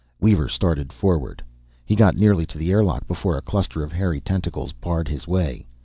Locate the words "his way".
5.07-5.67